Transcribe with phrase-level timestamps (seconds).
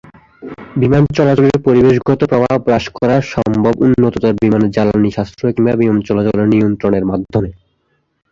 [0.75, 7.05] বিমান চলাচলের পরিবেশগত প্রভাব হ্রাস করা সম্ভব উন্নততর বিমানের জ্বালানি সাশ্রয় কিংবা বিমান চলাচল নিয়ন্ত্রণের
[7.11, 7.49] মাধ্যমে।